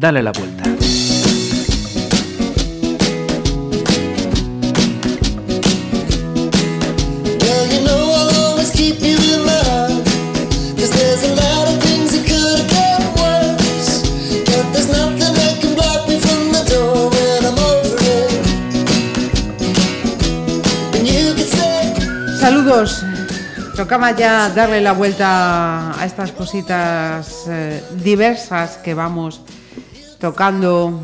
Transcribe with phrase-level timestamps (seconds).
[0.00, 0.64] Dale la vuelta.
[22.40, 23.04] Saludos.
[23.76, 29.42] Tocaba ya darle la vuelta a estas cositas eh, diversas que vamos
[30.20, 31.00] tocando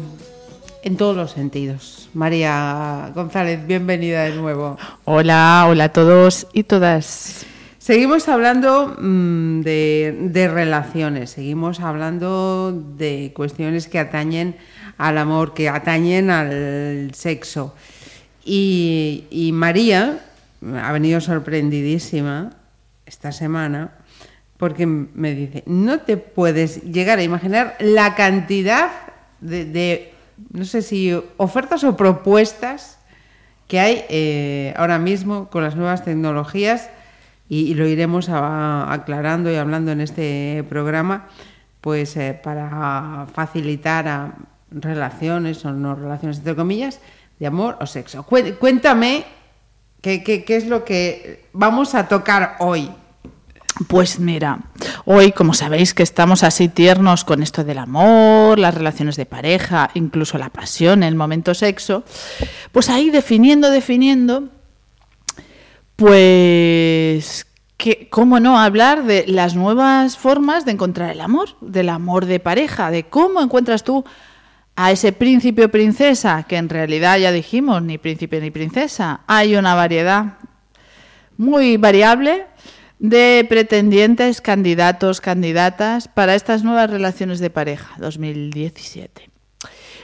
[0.83, 2.11] en todos los sentidos.
[2.13, 4.77] María González, bienvenida de nuevo.
[5.05, 7.47] Hola, hola a todos y todas.
[7.79, 14.57] Seguimos hablando mm, de, relaciones, seguimos hablando de cuestiones que atañen
[14.99, 17.75] al amor, que atañen al sexo.
[18.45, 20.21] y María
[20.83, 22.51] ha venido sorprendidísima
[23.07, 23.93] esta semana
[24.59, 28.91] porque me dice, no te puedes llegar a imaginar la cantidad
[29.47, 30.13] de,
[30.51, 32.99] no sé si ofertas o propuestas
[33.69, 36.91] que hay eh, ahora mismo con las nuevas tecnologías
[37.49, 41.27] y, lo iremos aclarando y hablando en este programa,
[41.81, 44.35] pues eh, para facilitar a
[44.71, 47.01] relaciones o no relaciones entre comillas
[47.39, 48.25] de amor o sexo.
[48.25, 49.25] Cuéntame
[50.07, 52.89] ¿Qué, es lo que vamos a tocar hoy?
[53.89, 54.61] Pues mira,
[55.05, 59.91] hoy como sabéis que estamos así tiernos con esto del amor, las relaciones de pareja,
[59.93, 62.03] incluso la pasión, el momento sexo,
[62.73, 64.49] pues ahí definiendo, definiendo,
[65.95, 72.25] pues que, ¿cómo no hablar de las nuevas formas de encontrar el amor, del amor
[72.25, 74.07] de pareja, de cómo encuentras tú
[74.75, 79.55] a ese príncipe o princesa, que en realidad ya dijimos, ni príncipe ni princesa, hay
[79.55, 80.39] una variedad
[81.37, 82.47] muy variable
[82.99, 89.31] de pretendientes, candidatos, candidatas para estas nuevas relaciones de pareja 2017.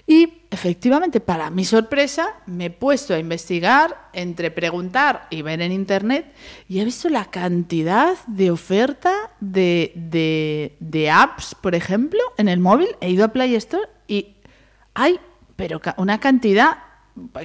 [0.07, 5.71] Y efectivamente, para mi sorpresa, me he puesto a investigar, entre preguntar y ver en
[5.71, 6.33] Internet,
[6.69, 12.59] y he visto la cantidad de oferta de, de, de apps, por ejemplo, en el
[12.59, 12.89] móvil.
[13.01, 14.35] He ido a Play Store y
[14.95, 15.21] hay,
[15.55, 16.79] pero una cantidad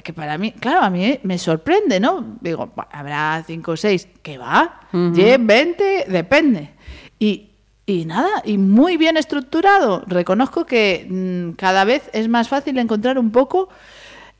[0.02, 2.38] que para mí, claro, a mí me sorprende, ¿no?
[2.40, 6.70] Digo, habrá cinco o seis, que va, 10, 20, depende.
[7.18, 7.50] Y,
[7.86, 10.04] y, nada, y muy bien estructurado.
[10.06, 13.68] Reconozco que mm, cada vez es más fácil encontrar un poco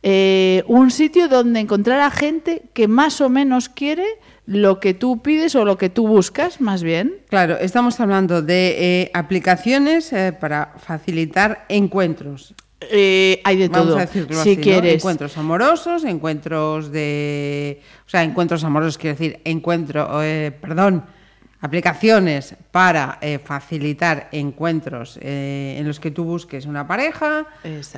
[0.03, 4.07] eh, un sitio donde encontrar a gente que más o menos quiere
[4.47, 7.17] lo que tú pides o lo que tú buscas, más bien.
[7.29, 12.55] Claro, estamos hablando de eh, aplicaciones eh, para facilitar encuentros.
[12.81, 13.99] Eh, hay de todo.
[14.43, 14.95] si quieres.
[14.95, 17.81] Encuentros amorosos, encuentros de.
[18.07, 20.23] O sea, encuentros amorosos, quiero decir, encuentro.
[20.23, 21.05] Eh, perdón,
[21.61, 27.47] aplicaciones para eh, facilitar encuentros en los que tú busques una pareja,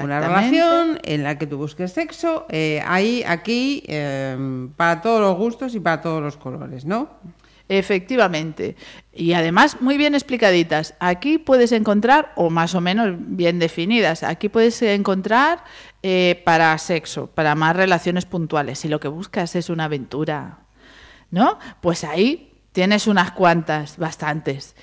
[0.03, 2.47] una relación, en la que tú busques sexo.
[2.51, 3.85] hay aquí
[4.77, 7.11] para todos los gustos y para todos los colores, ¿no?
[7.71, 8.75] Efectivamente.
[9.13, 10.95] Y además muy bien explicaditas.
[10.99, 15.63] Aquí puedes encontrar, o más o menos bien definidas, aquí puedes encontrar
[16.03, 18.81] eh, para sexo, para más relaciones puntuales.
[18.81, 20.59] Si lo que buscas es una aventura,
[21.31, 21.61] ¿no?
[21.81, 24.75] Pues ahí tienes unas cuantas, bastantes.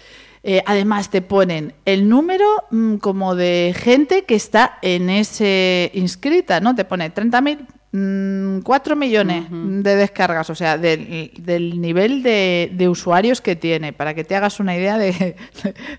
[0.44, 6.62] Eh, además te ponen el número mm, como de gente que está en ese inscrita,
[6.62, 6.74] ¿no?
[6.74, 13.56] Te pone 30.000 4 mm, millones de descargas, o sea, del, nivel de, usuarios que
[13.56, 15.36] tiene, para que te hagas una idea de,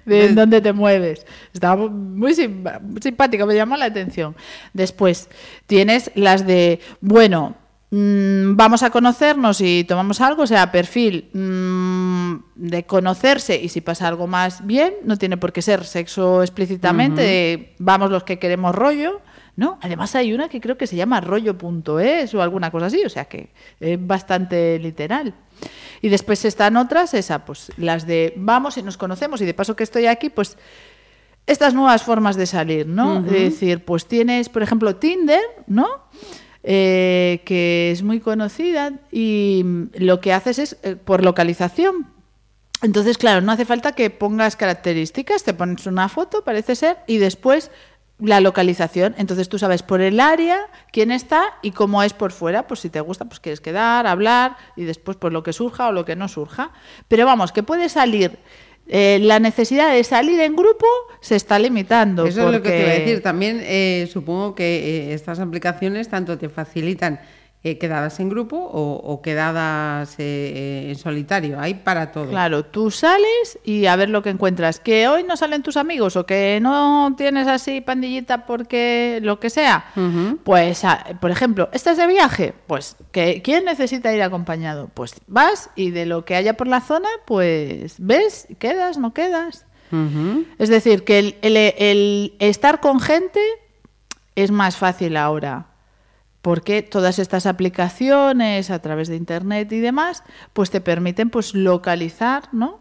[0.04, 1.27] de, dónde te mueves.
[1.53, 4.37] Está muy, simpático, me llama la atención.
[4.75, 5.31] Después,
[5.66, 7.56] tienes las de, bueno,
[7.91, 13.81] mm, vamos a conocernos y tomamos algo, o sea, perfil mm, de conocerse y si
[13.81, 18.75] pasa algo más bien, no tiene por qué ser sexo explícitamente, vamos los que queremos
[18.75, 19.22] rollo
[19.58, 19.76] ¿no?
[19.82, 23.24] Además hay una que creo que se llama rollo.es o alguna cosa así, o sea
[23.24, 25.34] que es bastante literal.
[26.00, 29.74] Y después están otras, esa, pues las de vamos y nos conocemos y de paso
[29.74, 30.56] que estoy aquí, pues
[31.44, 33.18] estas nuevas formas de salir, ¿no?
[33.18, 35.88] Es decir, pues tienes, por ejemplo, Tinder, ¿no?
[36.62, 42.06] Eh, que es muy conocida y lo que haces es eh, por localización.
[42.80, 47.18] Entonces, claro, no hace falta que pongas características, te pones una foto, parece ser, y
[47.18, 47.72] después
[48.20, 49.15] la localización.
[49.18, 52.66] Entonces tú sabes por el área quién está y cómo es por fuera.
[52.66, 55.92] Pues si te gusta, pues quieres quedar, hablar y después pues lo que surja o
[55.92, 56.72] lo que no surja.
[57.06, 58.38] Pero vamos, que puede salir.
[58.91, 60.86] Eh, la necesidad de salir en grupo
[61.20, 62.24] se está limitando.
[62.24, 63.22] Eso es lo que te iba a decir.
[63.22, 67.21] También eh, supongo que eh, estas aplicaciones tanto te facilitan
[67.65, 71.59] eh, quedadas en grupo o, o quedadas eh, eh, en solitario.
[71.59, 72.28] Hay para todo.
[72.31, 74.78] Claro, tú sales y a ver lo que encuentras.
[74.78, 79.51] Que hoy no salen tus amigos o que no tienes así pandillita porque lo que
[79.51, 79.87] sea.
[80.45, 80.83] Pues,
[81.21, 82.55] por ejemplo, ¿estás de viaje?
[82.69, 84.89] Pues, que ¿quién necesita ir acompañado?
[84.95, 89.65] Pues vas y de lo que haya por la zona, pues ves, quedas, no quedas.
[90.59, 93.41] Es decir, que el, el- el estar con gente
[94.37, 95.67] es más fácil ahora.
[96.42, 102.44] Porque todas estas aplicaciones a través de internet y demás, pues te permiten pues localizar,
[102.52, 102.80] ¿no?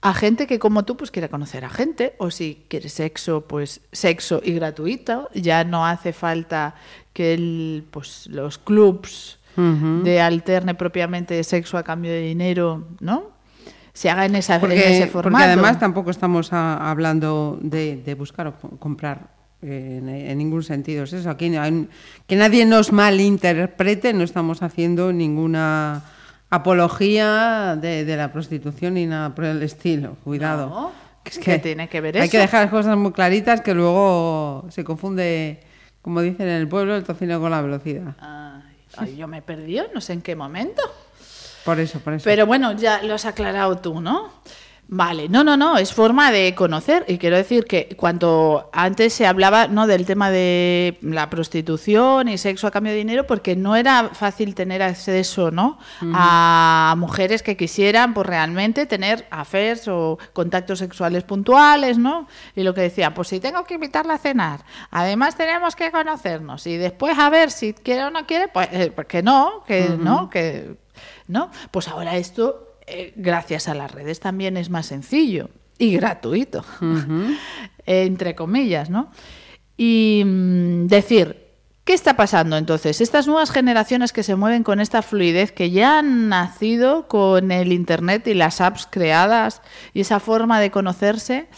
[0.00, 3.80] A gente que como tú pues quiera conocer a gente o si quieres sexo, pues
[3.90, 6.76] sexo y gratuito, ya no hace falta
[7.12, 13.32] que el, pues los clubs de alterne propiamente sexo a cambio de dinero, ¿no?
[13.92, 15.44] Se haga en, esa, en Porque, ese porque formato.
[15.46, 19.30] además tampoco estamos a- hablando de, de buscar o co- comprar
[19.62, 21.04] en, en ningún sentido.
[21.04, 21.52] Es eso, aquí
[22.26, 26.02] que nadie nos malinterprete, no estamos haciendo ninguna
[26.50, 30.16] apología de, de la prostitución ni nada por el estilo.
[30.24, 30.68] Cuidado.
[30.68, 30.92] No,
[31.24, 32.32] Que es ¿qué tiene que ver Hay eso?
[32.32, 35.60] que dejar las cosas muy claritas que luego se confunde,
[36.02, 38.14] como dicen en el pueblo, el tocino con la velocidad.
[38.20, 38.62] Ay,
[38.96, 40.82] ay, yo me perdí, no sé en qué momento.
[41.64, 42.24] Por eso, por eso.
[42.24, 44.30] Pero bueno, ya lo has aclarado tú, ¿no?
[44.90, 49.26] Vale, no, no, no, es forma de conocer y quiero decir que cuando antes se
[49.26, 53.76] hablaba no del tema de la prostitución y sexo a cambio de dinero porque no
[53.76, 55.78] era fácil tener acceso, ¿no?
[56.14, 62.26] A mujeres que quisieran pues realmente tener affairs o contactos sexuales puntuales, ¿no?
[62.56, 66.66] Y lo que decía, pues si tengo que invitarla a cenar, además tenemos que conocernos
[66.66, 69.98] y después a ver si quiere o no quiere, pues, eh, pues que no, que
[70.00, 70.78] no, que
[71.26, 71.50] ¿no?
[71.70, 76.64] Pues ahora esto, eh, gracias a las redes, también es más sencillo y gratuito,
[77.86, 79.10] entre comillas, ¿no?
[79.76, 81.48] Y mm, decir,
[81.84, 83.00] ¿qué está pasando entonces?
[83.00, 87.72] Estas nuevas generaciones que se mueven con esta fluidez, que ya han nacido con el
[87.72, 89.62] Internet y las apps creadas
[89.94, 91.48] y esa forma de conocerse,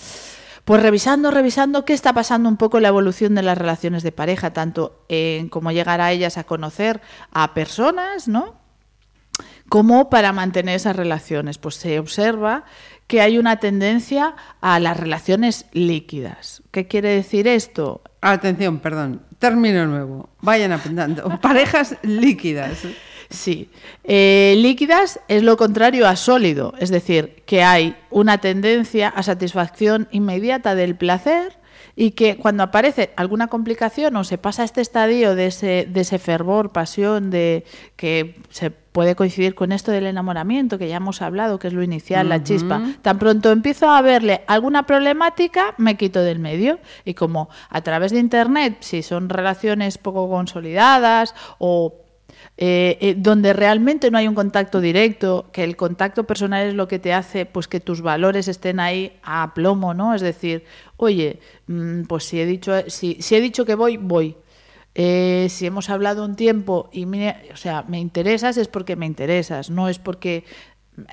[0.65, 4.13] pues revisando, revisando qué está pasando un poco en la evolución de las relaciones de
[4.13, 7.01] pareja, tanto en cómo llegar a ellas a conocer
[7.33, 8.60] a personas, ¿no?
[9.71, 11.57] Como para mantener esas relaciones.
[11.57, 12.65] Pues se observa
[13.07, 16.63] que hay una tendencia a las relaciones líquidas.
[16.71, 18.03] ¿Qué quiere decir esto?
[18.21, 20.29] Atención, perdón, término nuevo.
[20.43, 21.39] Vayan apuntando.
[21.41, 22.83] Parejas líquidas.
[23.31, 23.71] Sí,
[24.03, 30.09] Eh, líquidas es lo contrario a sólido, es decir, que hay una tendencia a satisfacción
[30.11, 31.60] inmediata del placer
[31.97, 36.19] y que cuando aparece alguna complicación o se pasa este estadio de ese, de ese
[36.19, 37.65] fervor, pasión, de
[37.97, 41.83] que se puede coincidir con esto del enamoramiento que ya hemos hablado, que es lo
[41.83, 46.81] inicial, la chispa, tan pronto empiezo a verle alguna problemática, me quito del medio.
[47.05, 51.95] Y como a través de Internet, si son relaciones poco consolidadas o
[52.57, 56.89] eh, eh, donde realmente no hay un contacto directo, que el contacto personal es lo
[56.89, 60.15] que te hace pues que tus valores estén ahí a plomo, ¿no?
[60.15, 60.65] Es decir,
[60.97, 64.37] oye, mm, pues si he dicho, si, si he dicho que voy, voy.
[64.95, 69.71] Eh, si hemos hablado un tiempo y o sea, me interesas es porque me interesas,
[69.71, 70.45] no es porque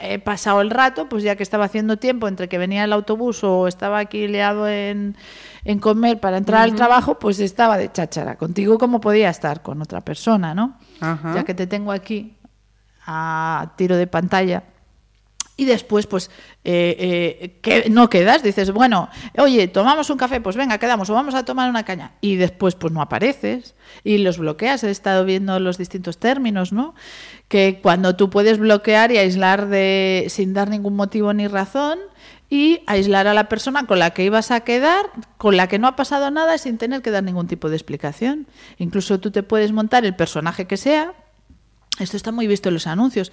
[0.01, 3.43] he pasado el rato, pues ya que estaba haciendo tiempo entre que venía el autobús
[3.43, 5.15] o estaba aquí liado en,
[5.63, 8.37] en comer para entrar al trabajo, pues estaba de cháchara.
[8.37, 10.77] Contigo como podía estar con otra persona, ¿no?
[11.01, 12.37] Ya que te tengo aquí
[13.05, 14.63] a tiro de pantalla.
[15.59, 16.29] Y después, pues,
[16.63, 21.15] eh, eh, que no quedas, dices, bueno, oye, tomamos un café, pues venga, quedamos, o
[21.15, 22.11] vamos a tomar una caña.
[22.21, 24.83] Y después, pues no apareces y los bloqueas.
[24.83, 26.93] He estado viendo los distintos términos, ¿no?
[27.47, 31.97] Que cuando tú puedes bloquear y aislar de, sin dar ningún motivo ni razón,
[32.49, 35.87] y aislar a la persona con la que ibas a quedar, con la que no
[35.87, 38.47] ha pasado nada, sin tener que dar ningún tipo de explicación.
[38.77, 41.13] Incluso tú te puedes montar el personaje que sea.
[41.99, 43.31] Esto está muy visto en los anuncios.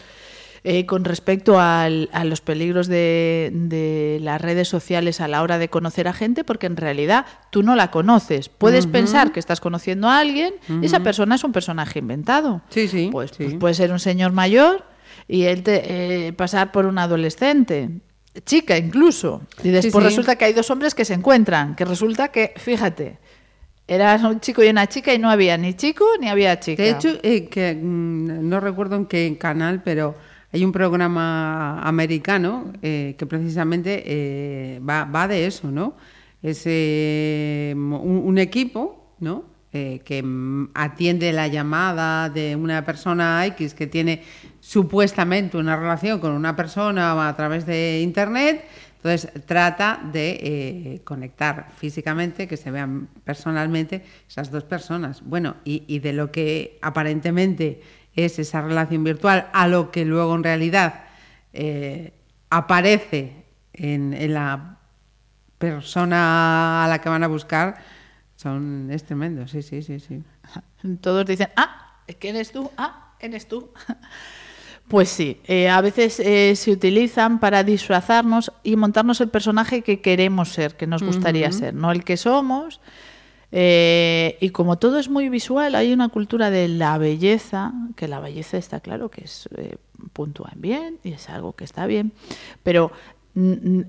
[0.67, 5.59] Eh, con respecto al- a los peligros de, de las redes sociales a la hora
[5.59, 8.49] de conocer a gente, porque en realidad tú no la conoces.
[8.49, 12.63] Puedes pensar que estás conociendo a alguien y esa persona es un personaje inventado.
[12.71, 13.45] Sí, sí, Pues, sí.
[13.45, 14.85] pues puede ser un señor mayor
[15.29, 17.91] y él te, eh, pasar por un adolescente,
[18.47, 19.43] chica incluso.
[19.63, 20.09] Y después sí.
[20.09, 23.19] resulta que hay dos hombres que se encuentran, que resulta que, fíjate,
[23.87, 26.83] eras un chico y una chica y no había ni chico ni había chica.
[26.83, 30.15] De hecho, eh, que mm, no recuerdo en qué canal, pero
[30.55, 35.97] hay un programa americano eh, que precisamente eh, va, de eso, ¿no?
[36.45, 39.47] Es eh, un, equipo, ¿no?
[39.73, 44.23] Que mm, atiende la llamada de una persona X que tiene
[44.61, 48.65] supuestamente una relación con una persona a través de internet.
[48.99, 55.21] Entonces, trata de conectar físicamente, que se vean personalmente esas dos personas.
[55.25, 57.83] Bueno, y, de lo que aparentemente
[58.17, 61.05] es esa relación virtual a lo que luego en realidad
[61.53, 62.13] eh,
[62.51, 64.79] aparece en, la
[65.59, 67.77] persona a la que van a buscar,
[68.37, 70.23] son, es tremendo, sí, sí, sí, sí.
[71.01, 72.71] Todos dicen, ah, ¿quién eres tú?
[72.77, 73.71] Ah, eres tú.
[74.89, 80.03] Pues sí, eh, a veces eh, se utilizan para disfrazarnos y montarnos el personaje que
[80.03, 82.83] queremos ser, que nos gustaría ser, no el que somos.
[83.57, 88.19] Eh, y como todo es muy visual, hay una cultura de la belleza, que la
[88.19, 89.49] belleza está claro que es
[90.13, 92.13] puntúa bien y es algo que está bien,
[92.65, 92.91] pero
[93.37, 93.85] eh,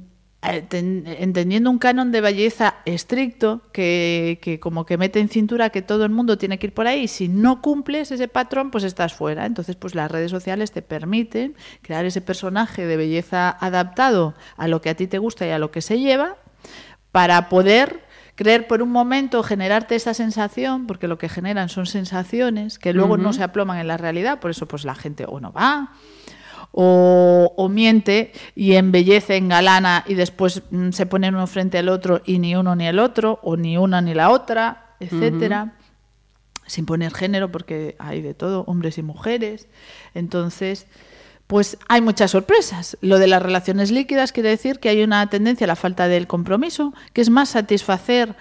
[1.20, 6.12] entendiendo un canon de belleza estricto que, como que mete en cintura que todo el
[6.12, 7.08] mundo tiene que ir por ahí.
[7.08, 9.48] Si no cumples ese patrón, pues estás fuera.
[9.48, 14.82] Entonces, pues las redes sociales te permiten crear ese personaje de belleza adaptado a lo
[14.82, 16.38] que a ti te gusta y a lo que se lleva
[17.12, 18.05] para poder
[18.36, 23.18] creer por un momento, generarte esa sensación, porque lo que generan son sensaciones que luego
[23.18, 25.94] no se aploman en la realidad, por eso pues la gente o no va,
[26.78, 32.40] o, miente y embellece, engalana y después mm, se pone uno frente al otro y
[32.40, 35.76] ni uno ni el otro, o ni una ni la otra, etcétera.
[36.68, 39.68] Sin poner género, porque hay de todo, hombres y mujeres.
[40.16, 40.88] Entonces,
[41.48, 42.98] pues hay muchas sorpresas.
[43.02, 46.28] Lo de las relaciones líquidas quiere decir que hay una tendencia a la falta del
[46.28, 48.36] compromiso, que es más satisfacer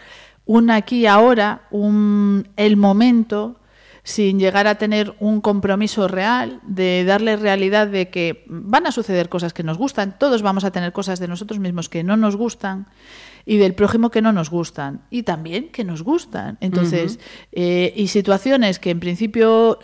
[0.46, 3.60] un aquí y ahora, un, el momento,
[4.02, 9.28] sin llegar a tener un compromiso real, de darle realidad de que van a suceder
[9.28, 12.36] cosas que nos gustan, todos vamos a tener cosas de nosotros mismos que no nos
[12.36, 12.86] gustan
[13.46, 16.58] y del prójimo que no nos gustan y también que nos gustan.
[16.60, 17.18] Entonces,
[17.52, 19.78] eh, y situaciones que en principio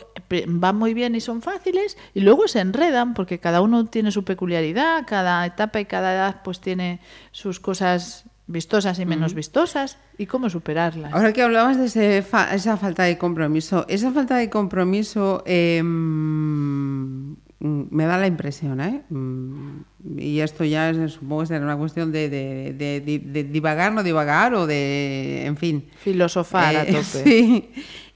[0.47, 4.25] van muy bien y son fáciles y luego se enredan porque cada uno tiene su
[4.25, 7.01] peculiaridad, cada etapa y cada edad pues tiene
[7.33, 11.13] sus cosas vistosas y menos vistosas y cómo superarlas.
[11.13, 18.19] Ahora que hablabas de esa falta de compromiso, esa falta de compromiso em, me da
[18.19, 19.03] la impresión, ¿eh?
[19.11, 19.83] Mm,
[20.19, 25.45] y esto ya es, supongo que será una cuestión de, divagar, no divagar o de,
[25.47, 25.85] en fin.
[25.99, 27.05] Filosofar a eh, tope.
[27.05, 27.71] Sí.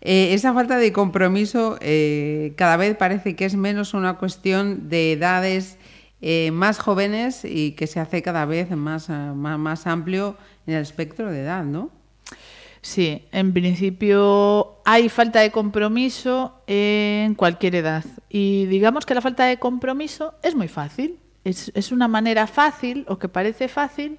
[0.04, 5.12] Eh, esa falta de compromiso eh, cada vez parece que es menos una cuestión de
[5.12, 5.78] edades
[6.26, 10.74] eh, más jóvenes y que se hace cada vez más, eh, más, más, amplio en
[10.74, 11.90] el espectro de edad, ¿no?
[12.80, 18.04] Sí, en principio hay falta de compromiso en cualquier edad.
[18.30, 21.18] Y digamos que la falta de compromiso es muy fácil.
[21.44, 24.18] Es, es una manera fácil o que parece fácil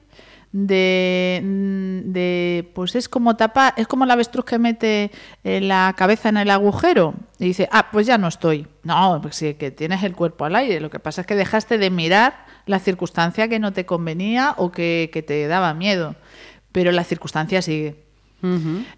[0.58, 1.42] de,
[2.06, 5.12] de, pues es como tapar, es como la avestruz que mete
[5.44, 8.66] eh, la cabeza en el agujero y dice, ah, pues ya no estoy.
[8.84, 10.80] No, pues sí, que tienes el cuerpo al aire.
[10.80, 14.72] Lo que pasa es que dejaste de mirar la circunstancia que no te convenía o
[14.72, 16.16] que, te daba miedo.
[16.72, 18.06] Pero la circunstancia sigue.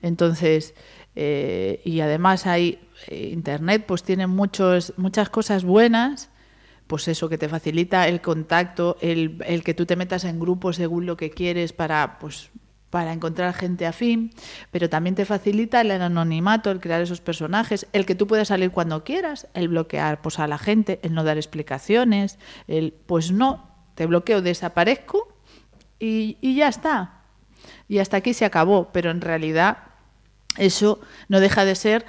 [0.03, 0.75] Entonces,
[1.15, 6.29] eh, y además hay eh, Internet, pues tiene muchos, muchas cosas buenas
[6.87, 11.05] pues eso, que te facilita el contacto, el, que tú te metas en grupos según
[11.05, 12.49] lo que quieres para, pues,
[12.89, 14.31] para encontrar gente afín,
[14.71, 18.71] pero también te facilita el anonimato, el crear esos personajes, el que tú puedas salir
[18.71, 23.69] cuando quieras, el bloquear pues, a la gente, el no dar explicaciones, el pues no,
[23.95, 25.27] te bloqueo, desaparezco
[25.99, 27.17] y ya está.
[27.87, 29.86] Y hasta aquí se acabó, pero en realidad
[30.57, 32.05] eso no deja de ser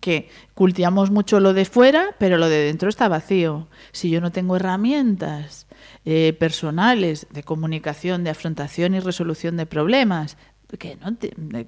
[0.00, 3.68] que cultivamos mucho lo de fuera, pero lo de dentro está vacío.
[3.92, 5.66] Si yo no tengo herramientas
[6.04, 10.36] eh, personales de comunicación, de afrontación y resolución de problemas,
[10.78, 11.16] que, no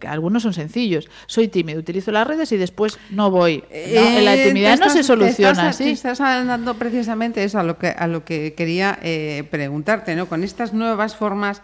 [0.08, 1.08] algunos son sencillos.
[1.26, 3.64] Soy tímido, utilizo las redes y después no voy.
[3.70, 5.90] en la eh, intimidad no se soluciona así.
[5.90, 10.26] estás hablando precisamente eso a lo que a lo que quería eh, preguntarte, ¿no?
[10.26, 11.62] Con estas nuevas formas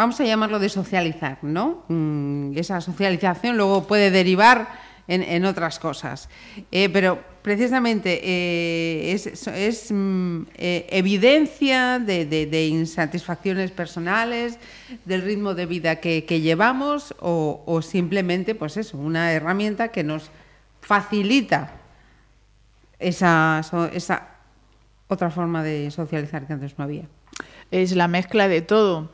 [0.00, 1.84] vamos a llamarlo de socializar, ¿no?
[1.88, 4.66] Mm, esa socialización luego puede derivar
[5.06, 6.30] en, otras cosas.
[6.72, 14.58] Eh, pero precisamente eh, es, mm, eh, evidencia de, insatisfacciones personales,
[15.04, 20.30] del ritmo de vida que, llevamos o, simplemente, pues eso, una herramienta que nos
[20.80, 21.72] facilita
[22.98, 23.60] esa,
[23.92, 24.28] esa
[25.08, 27.04] otra forma de socializar que antes no había.
[27.70, 29.10] Es la mezcla de todo.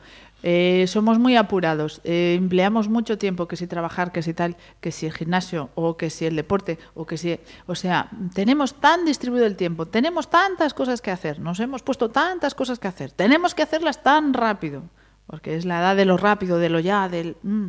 [0.49, 4.93] Eh, somos muy apurados, eh, empleamos mucho tiempo, que si trabajar, que si tal, que
[4.93, 7.37] si el gimnasio o que si el deporte o que si...
[7.65, 12.07] O sea, tenemos tan distribuido el tiempo, tenemos tantas cosas que hacer, nos hemos puesto
[12.07, 14.83] tantas cosas que hacer, tenemos que hacerlas tan rápido,
[15.25, 17.35] porque es la edad de lo rápido, de lo ya, del...
[17.43, 17.67] Mm.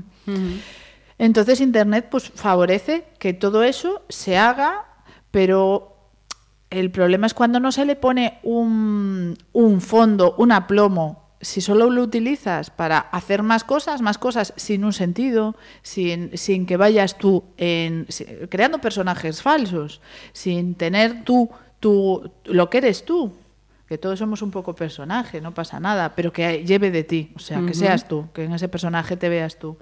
[1.19, 4.85] Entonces Internet pues favorece que todo eso se haga,
[5.33, 6.13] pero
[6.71, 11.90] el problema es cuando no se le pone un, un fondo, un aplomo si solo
[11.90, 17.18] lo utilizas para hacer más cosas, más cosas sin un sentido, sin, sin que vayas
[17.18, 18.07] tú en,
[18.49, 20.00] creando personajes falsos,
[20.33, 23.33] sin tener tú, tú lo que eres tú,
[23.88, 27.38] que todos somos un poco personaje, no pasa nada, pero que lleve de ti, o
[27.38, 29.78] sea, que seas tú, que en ese personaje te veas tú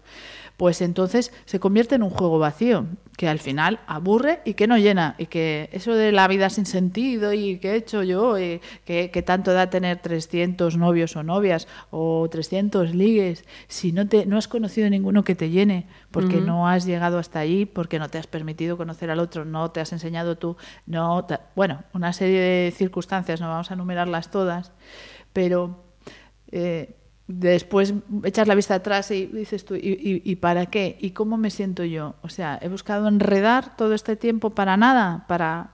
[0.57, 2.87] pues entonces se convierte en un juego vacío,
[3.17, 6.67] que al final aburre y que no llena, y que eso de la vida sin
[6.67, 11.69] sentido y qué he hecho yo, y que, tanto da tener 300 novios o novias
[11.91, 16.69] o 300 ligues, si no, te, no has conocido ninguno que te llene, porque no
[16.69, 19.93] has llegado hasta allí, porque no te has permitido conocer al otro, no te has
[19.93, 24.73] enseñado tú, no bueno, una serie de circunstancias, no vamos a enumerarlas todas,
[25.33, 25.85] pero...
[26.53, 26.97] Eh,
[27.29, 30.97] después echas la vista atrás y dices tú, ¿y, para qué?
[31.01, 32.15] ¿Y cómo me siento yo?
[32.23, 35.71] O sea, he buscado enredar todo este tiempo para nada, para...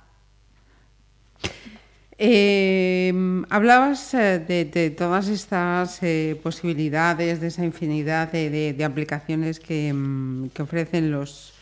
[2.25, 10.63] Em, hablabas eh, de, todas estas eh, posibilidades, de esa infinidad de, aplicaciones em, que,
[10.63, 11.53] ofrecen los,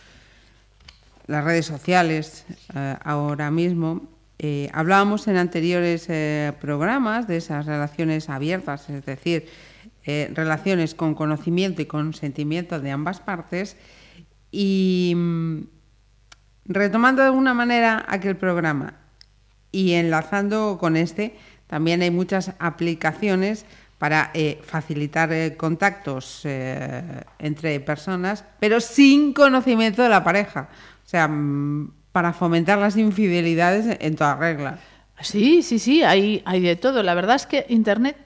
[1.27, 2.45] las redes sociales
[2.75, 4.20] eh, ahora mismo.
[4.73, 6.09] Hablábamos en anteriores
[6.61, 9.49] programas de esas relaciones abiertas, es decir,
[10.07, 13.77] eh, relaciones con conocimiento y consentimiento de ambas partes
[14.51, 15.61] y mm,
[16.65, 18.95] retomando de alguna manera aquel programa
[19.71, 23.67] y enlazando con este, también hay muchas aplicaciones
[23.99, 26.47] para eh, facilitar eh, contactos
[27.39, 30.71] entre personas, pero sin conocimiento de la pareja.
[31.05, 34.79] O sea, mm, para fomentar las infidelidades en toda regla.
[35.21, 37.03] Sí, sí, sí, hay, de todo.
[37.03, 38.17] La verdad es que Internet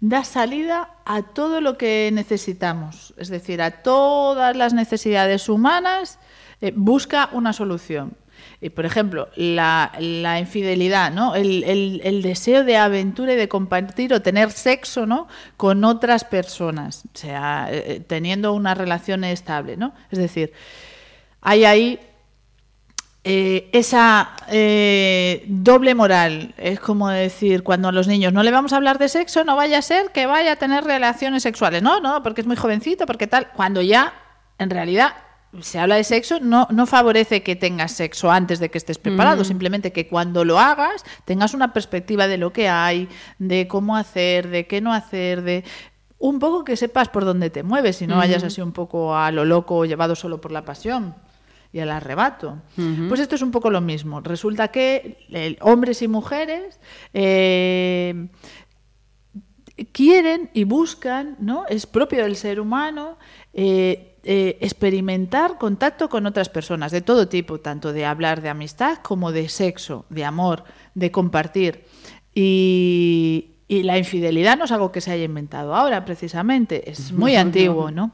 [0.00, 6.18] da salida a todo lo que necesitamos, es decir, a todas las necesidades humanas,
[6.60, 8.16] eh, busca una solución.
[8.62, 9.90] Y, por ejemplo, la,
[10.38, 11.34] infidelidad, ¿no?
[11.34, 15.28] El, deseo de aventura y de compartir o tener sexo ¿no?
[15.56, 19.76] con otras personas, o sea, eh, teniendo una relación estable.
[19.76, 19.94] ¿no?
[20.10, 20.52] Es decir,
[21.40, 22.00] hay ahí
[23.22, 26.54] eh, esa eh, doble moral.
[26.56, 29.56] Es como decir, cuando a los niños no le vamos a hablar de sexo, no
[29.56, 31.82] vaya a ser que vaya a tener relaciones sexuales.
[31.82, 33.48] No, no, porque es muy jovencito, porque tal.
[33.52, 34.14] Cuando ya,
[34.58, 35.14] en realidad,
[35.60, 39.44] se habla de sexo, no, no favorece que tengas sexo antes de que estés preparado,
[39.44, 44.48] simplemente que cuando lo hagas tengas una perspectiva de lo que hay, de cómo hacer,
[44.48, 45.64] de qué no hacer, de
[46.18, 49.30] un poco que sepas por dónde te mueves y no vayas así un poco a
[49.32, 51.14] lo loco llevado solo por la pasión
[51.72, 52.58] y el arrebato.
[53.08, 54.20] Pues esto es un poco lo mismo.
[54.20, 56.80] Resulta que hombres y mujeres
[57.14, 58.28] eh,
[59.92, 61.66] quieren y buscan, ¿no?
[61.68, 63.18] Es propio del ser humano.
[63.52, 68.98] Eh, eh, experimentar contacto con otras personas de todo tipo, tanto de hablar de amistad
[68.98, 71.86] como de sexo, de amor, de compartir.
[72.34, 77.36] Y, y la infidelidad no es algo que se haya inventado ahora, precisamente, es muy
[77.36, 78.12] antiguo, ¿no?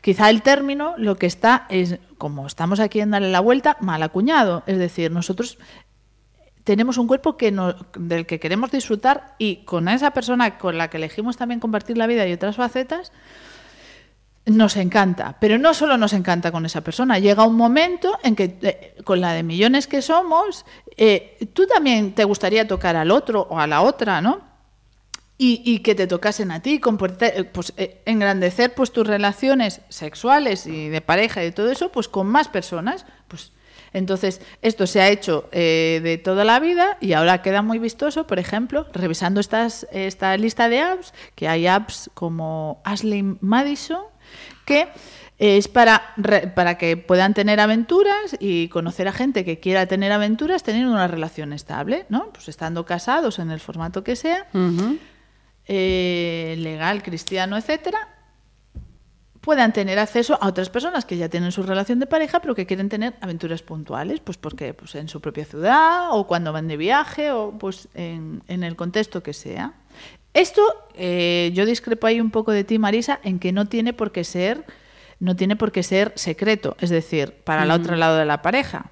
[0.00, 4.02] Quizá el término lo que está es, como estamos aquí en darle la vuelta, mal
[4.02, 4.62] acuñado.
[4.66, 5.58] Es decir, nosotros
[6.64, 7.54] tenemos un cuerpo que
[7.98, 12.06] del que queremos disfrutar y con esa persona con la que elegimos también compartir la
[12.06, 13.10] vida y otras facetas,
[14.46, 15.36] nos encanta.
[15.40, 19.20] Pero no solo nos encanta con esa persona, llega un momento en que eh, con
[19.20, 20.64] la de millones que somos,
[20.96, 24.47] eh, tú también te gustaría tocar al otro o a la otra, ¿no?
[25.40, 30.88] Y, que te tocasen a ti, eh, pues, eh, engrandecer pues tus relaciones sexuales y
[30.88, 33.52] de pareja y todo eso, pues con más personas, pues
[33.92, 38.26] entonces, esto se ha hecho eh, de toda la vida y ahora queda muy vistoso,
[38.26, 44.02] por ejemplo, revisando estas, esta lista de apps, que hay apps como Ashley Madison,
[44.66, 44.88] que
[45.38, 46.14] es para,
[46.54, 51.06] para que puedan tener aventuras y conocer a gente que quiera tener aventuras teniendo una
[51.06, 52.30] relación estable, ¿no?
[52.32, 54.46] Pues estando casados en el formato que sea.
[55.70, 58.08] Eh, legal, cristiano, etcétera,
[59.42, 62.64] puedan tener acceso a otras personas que ya tienen su relación de pareja, pero que
[62.64, 66.78] quieren tener aventuras puntuales, pues porque pues en su propia ciudad o cuando van de
[66.78, 69.74] viaje o pues en, el contexto que sea.
[70.32, 70.62] Esto
[70.94, 74.24] eh, yo discrepo ahí un poco de ti, Marisa, en que no tiene por qué
[74.24, 74.64] ser,
[75.20, 78.90] no tiene por qué ser secreto, es decir, para el otro lado de la pareja.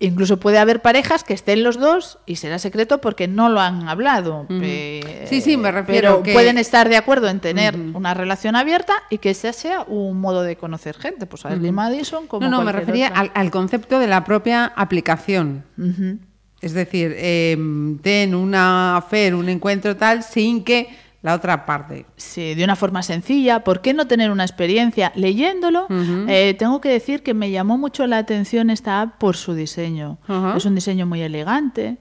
[0.00, 3.88] Incluso puede haber parejas que estén los dos y será secreto porque no lo han
[3.88, 4.46] hablado.
[4.48, 6.20] sí, sí, me refiero.
[6.22, 10.20] Pero pueden estar de acuerdo en tener una relación abierta y que ese sea un
[10.20, 11.26] modo de conocer gente.
[11.26, 12.48] Pues a uh Madison como.
[12.48, 15.64] No, no, me refería al, concepto de la propia aplicación.
[16.60, 17.56] Es decir, eh,
[18.02, 20.88] ten una fe, un encuentro tal, sin que
[21.24, 22.04] la otra parte.
[22.18, 23.64] Sí, de una forma sencilla.
[23.64, 25.10] ¿Por qué no tener una experiencia?
[25.14, 25.86] Leyéndolo,
[26.28, 30.18] eh, tengo que decir que me llamó mucho la atención esta app por su diseño.
[30.54, 31.96] Es un diseño muy elegante.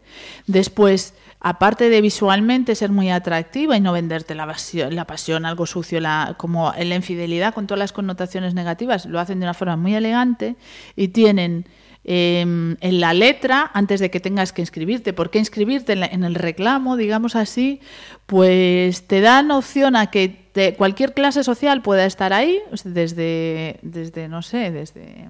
[0.46, 5.66] Después, aparte de visualmente ser muy atractiva y no venderte la pasión, la pasión algo
[5.68, 9.78] sucio, la, como la infidelidad con todas las connotaciones negativas, lo hacen de una forma
[9.78, 10.58] muy elegante
[10.98, 11.66] y tienen
[12.04, 16.36] em, en la letra, antes de que tengas que inscribirte, ¿por qué inscribirte en, el
[16.36, 17.80] reclamo, digamos así?
[18.26, 20.44] Pues te dan opción a que
[20.78, 25.30] cualquier clase social pueda estar ahí, desde, desde no sé, desde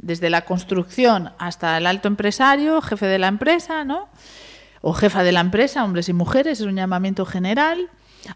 [0.00, 4.08] desde la construcción hasta el alto empresario, jefe de la empresa, ¿no?
[4.80, 7.88] o jefa de la empresa, hombres y mujeres, es un llamamiento general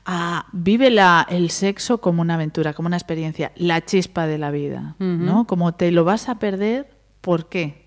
[0.06, 4.50] a vive la, el sexo como una aventura, como una experiencia, la chispa de la
[4.50, 5.46] vida, ¿no?
[5.46, 6.91] Como te lo vas a perder,
[7.22, 7.86] ¿por qué?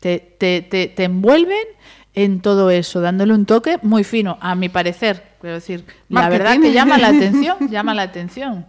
[0.00, 1.66] Te, te, te, envuelven
[2.12, 5.22] en todo eso, dándole un toque muy fino, a mi parecer.
[5.40, 8.66] Quiero decir, la verdad que llama la atención, llama la atención.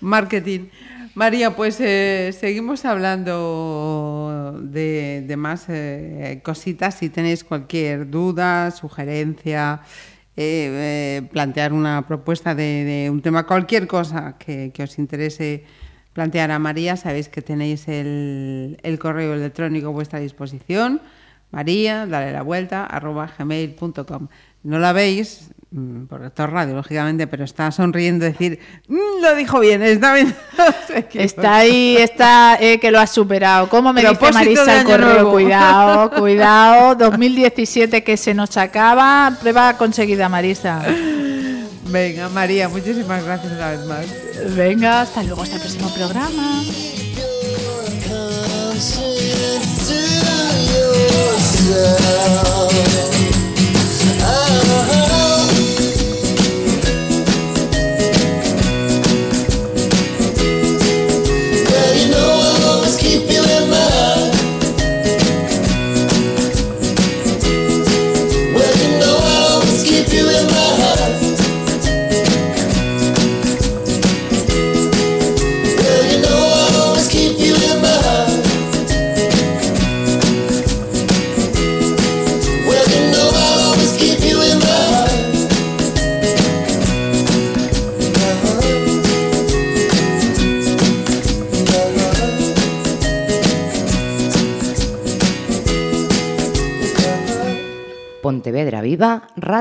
[0.00, 0.68] Marketing.
[1.14, 6.94] María, pues eh, seguimos hablando de, más eh, cositas.
[6.94, 9.82] Si tenéis cualquier duda, sugerencia,
[10.34, 15.64] eh, plantear una propuesta de, un tema, cualquier cosa que, os interese
[16.12, 21.00] plantear a María, sabéis que tenéis el, el correo electrónico a vuestra disposición.
[21.50, 24.28] María, dale la vuelta, arroba gmail.com.
[24.62, 29.58] No la veis, Mm, por esto radio, lógicamente, pero está sonriendo, decir, mm, lo dijo
[29.58, 30.34] bien, está bien.
[31.14, 33.70] está ahí, está eh, que lo has superado.
[33.70, 35.30] ¿Cómo me dice Marisa el correo?
[35.30, 40.82] Cuidado, cuidado, 2017 que se nos acaba, prueba conseguida, Marisa.
[41.92, 44.06] Venga, María, muchísimas gracias una vez más.
[44.56, 46.62] Venga, hasta luego, hasta el próximo programa.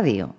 [0.02, 0.34] Radio.